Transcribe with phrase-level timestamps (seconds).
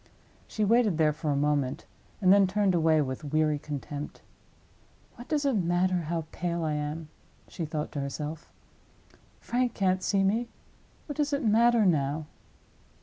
[0.47, 1.85] She waited there for a moment,
[2.21, 4.23] and then turned away with weary contempt.
[5.13, 7.09] "What does it matter how pale I am?"
[7.47, 8.49] she thought to herself.
[9.39, 12.25] "Frank can't see me—what does it matter now!"